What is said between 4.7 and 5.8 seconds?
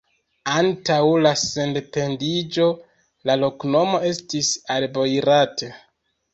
Al-Boirat.